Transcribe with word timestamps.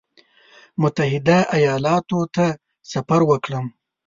متحده 0.81 1.37
ایالاتو 1.57 2.19
ته 2.35 2.45
سفر 2.91 3.21
وکړم. 3.29 3.65